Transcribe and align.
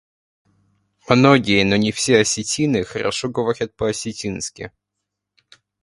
Многие— 1.07 1.61
но 1.63 1.75
не 1.75 1.91
все— 1.91 2.17
осетины 2.21 2.83
хорошо 2.83 3.29
говорят 3.29 3.75
по-осетински. 3.75 4.71